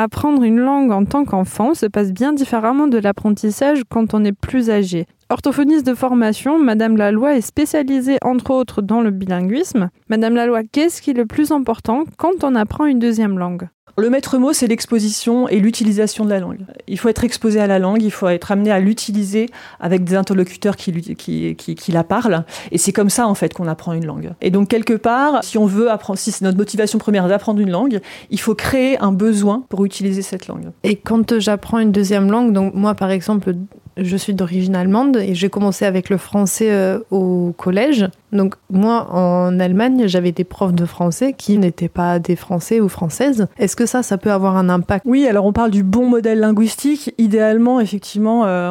[0.00, 4.30] Apprendre une langue en tant qu'enfant se passe bien différemment de l'apprentissage quand on est
[4.30, 5.06] plus âgé.
[5.28, 9.90] Orthophoniste de formation, Madame Laloy est spécialisée entre autres dans le bilinguisme.
[10.08, 13.70] Madame Laloy, qu'est-ce qui est le plus important quand on apprend une deuxième langue?
[13.98, 16.60] Le maître mot, c'est l'exposition et l'utilisation de la langue.
[16.86, 19.50] Il faut être exposé à la langue, il faut être amené à l'utiliser
[19.80, 22.44] avec des interlocuteurs qui, qui, la parlent.
[22.70, 24.32] Et c'est comme ça, en fait, qu'on apprend une langue.
[24.40, 27.70] Et donc, quelque part, si on veut apprendre, si c'est notre motivation première d'apprendre une
[27.70, 28.00] langue,
[28.30, 30.70] il faut créer un besoin pour utiliser cette langue.
[30.84, 33.54] Et quand j'apprends une deuxième langue, donc moi, par exemple,
[33.98, 38.08] je suis d'origine allemande et j'ai commencé avec le français euh, au collège.
[38.32, 42.88] Donc moi, en Allemagne, j'avais des profs de français qui n'étaient pas des Français ou
[42.88, 43.46] Françaises.
[43.58, 45.04] Est-ce que ça, ça peut avoir un impact?
[45.06, 47.14] Oui, alors on parle du bon modèle linguistique.
[47.18, 48.70] Idéalement, effectivement, euh,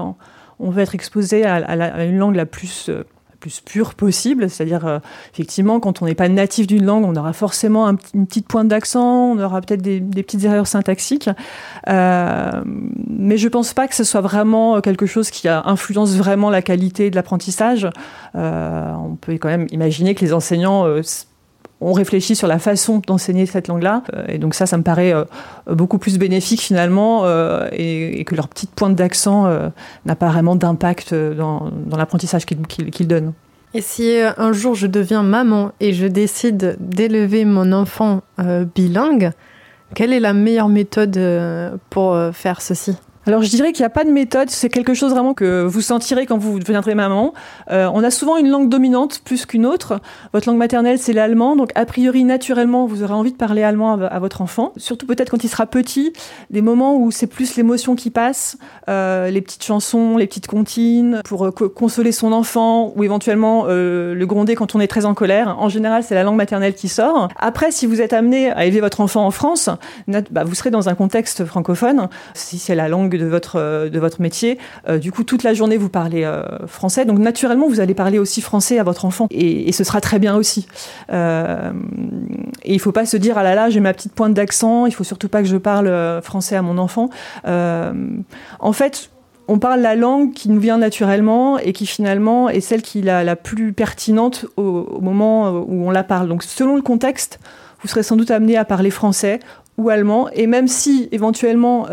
[0.59, 2.89] on veut être exposé à, à, une langue la plus...
[2.89, 3.03] Euh,
[3.65, 4.99] pure possible, c'est-à-dire euh,
[5.33, 9.31] effectivement quand on n'est pas natif d'une langue, on aura forcément une petite pointe d'accent,
[9.31, 11.29] on aura peut-être des, petites erreurs syntaxiques,
[11.89, 16.61] euh, mais je pense pas que ce soit vraiment quelque chose qui influence vraiment la
[16.61, 17.87] qualité de l'apprentissage.
[18.35, 20.85] Euh, on peut quand même imaginer que les enseignants
[21.81, 24.03] on réfléchit sur la façon d'enseigner cette langue-là.
[24.27, 25.13] Et donc ça, ça me paraît
[25.69, 27.25] beaucoup plus bénéfique finalement,
[27.71, 29.47] et, que leur petite pointe d'accent
[30.05, 33.33] n'a pas vraiment d'impact dans, l'apprentissage qu'ils donnent.
[33.73, 38.21] Et si un jour je deviens maman et je décide d'élever mon enfant
[38.75, 39.31] bilingue,
[39.93, 41.19] quelle est la meilleure méthode
[41.91, 42.95] pour faire ceci?
[43.27, 45.81] Alors je dirais qu'il n'y a pas de méthode, c'est quelque chose vraiment que vous
[45.81, 47.33] sentirez quand vous deviendrez maman.
[47.71, 49.99] Euh, on a souvent une langue dominante plus qu'une autre.
[50.31, 53.99] Votre langue maternelle c'est l'allemand, donc a priori naturellement vous aurez envie de parler allemand
[53.99, 54.71] à, votre enfant.
[54.77, 56.13] Surtout peut-être quand il sera petit,
[56.51, 58.57] des moments où c'est plus l'émotion qui passe,
[58.89, 64.25] euh, les petites chansons, les petites comptines pour euh, consoler son enfant ou éventuellement le
[64.25, 65.57] gronder quand on est très en colère.
[65.59, 67.27] En général c'est la langue maternelle qui sort.
[67.37, 69.69] Après si vous êtes amené à élever votre enfant en France,
[70.07, 72.07] bah, vous serez dans un contexte francophone.
[72.33, 74.57] Si c'est la langue de votre, euh, de votre métier.
[74.87, 77.05] Euh, du coup, toute la journée, vous parlez euh, français.
[77.05, 79.27] Donc, naturellement, vous allez parler aussi français à votre enfant.
[79.31, 80.67] Et, ce sera très bien aussi.
[81.11, 81.13] et
[82.65, 84.91] il ne faut pas se dire, ah là là, j'ai ma petite pointe d'accent, il
[84.93, 87.09] faut surtout pas que je parle français à mon enfant.
[87.45, 89.11] en fait,
[89.47, 93.03] on parle la langue qui nous vient naturellement et qui finalement est celle qui est
[93.03, 96.27] la, la plus pertinente au, moment où on la parle.
[96.27, 97.39] Donc selon le contexte,
[97.81, 99.39] vous serez sans doute amené à parler français
[99.77, 100.29] ou allemand.
[100.33, 101.87] Et même si éventuellement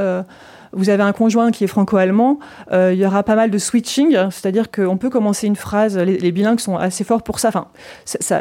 [0.76, 2.38] vous avez un conjoint qui est franco-allemand,
[2.72, 6.32] euh, il y aura pas mal de switching, c'est-à-dire qu'on peut commencer une phrase, les,
[6.32, 7.48] bilingues sont assez forts pour ça.
[7.48, 7.66] Enfin,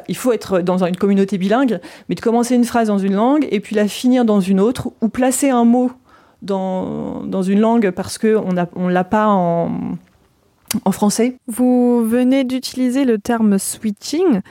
[0.07, 1.79] il faut être dans une communauté bilingue,
[2.09, 4.91] mais de commencer une phrase dans une langue et puis la finir dans une autre,
[5.01, 5.91] ou placer un mot
[6.41, 9.71] dans, dans une langue parce qu'on ne on l'a pas en,
[10.85, 11.37] en français.
[11.47, 14.41] Vous venez d'utiliser le terme switching.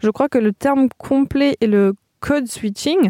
[0.00, 3.08] Je crois que le terme complet est le code switching.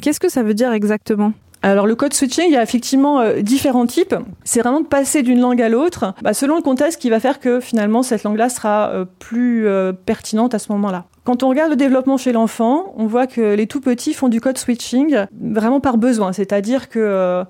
[0.00, 1.32] Qu'est-ce que ça veut dire exactement?
[1.62, 4.14] Alors le code switching, il y a effectivement euh, différents types.
[4.44, 7.38] C'est vraiment de passer d'une langue à l'autre, bah, selon le contexte, qui va faire
[7.38, 11.04] que finalement cette langue-là sera euh, plus euh, pertinente à ce moment-là.
[11.24, 14.40] Quand on regarde le développement chez l'enfant, on voit que les tout petits font du
[14.40, 17.44] code switching vraiment par besoin, c'est-à-dire que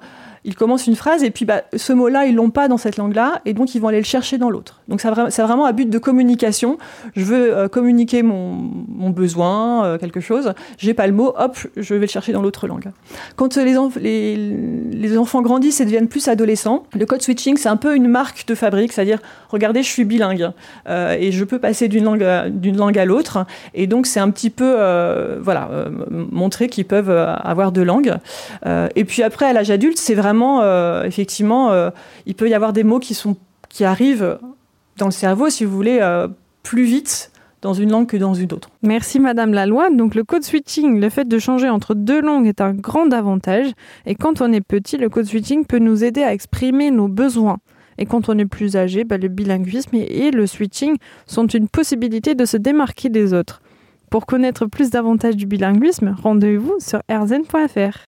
[0.44, 3.40] ils commencent une phrase et puis bah, ce mot-là, ils l'ont pas dans cette langue-là
[3.44, 4.80] et donc ils vont aller le chercher dans l'autre.
[4.88, 6.78] Donc c'est vraiment à but de communication.
[7.14, 10.52] Je veux euh, communiquer mon, besoin, euh, quelque chose.
[10.78, 12.90] J'ai pas le mot, hop, je vais le chercher dans l'autre langue.
[13.36, 17.94] Quand les, les, enfants grandissent et deviennent plus adolescents, le code switching, c'est un peu
[17.94, 19.18] une marque de fabrique, c'est-à-dire,
[19.50, 20.50] regardez, je suis bilingue
[20.88, 22.24] euh, et je peux passer d'une langue,
[22.76, 23.44] langue à l'autre.
[23.74, 28.14] Et donc c'est un petit peu, euh, voilà, euh, montrer qu'ils peuvent avoir deux langues.
[28.66, 31.90] et puis après, à l'âge adulte, c'est euh, effectivement, euh,
[32.26, 33.36] il peut y avoir des mots qui, sont,
[33.68, 34.38] qui arrivent
[34.98, 36.28] dans le cerveau, si vous voulez, euh,
[36.62, 38.70] plus vite dans une langue que dans une autre.
[38.82, 39.90] Merci Madame Laloy.
[39.94, 43.68] Donc le code switching, le fait de changer entre deux langues est un grand avantage.
[44.04, 47.58] Et quand on est petit, le code switching peut nous aider à exprimer nos besoins.
[47.98, 52.34] Et quand on est plus âgé, bah, le bilinguisme et le switching sont une possibilité
[52.34, 53.62] de se démarquer des autres.
[54.10, 58.11] Pour connaître plus d'avantages du bilinguisme, rendez-vous sur rzn.fr.